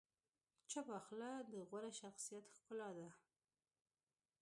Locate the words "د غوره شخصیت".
1.51-2.45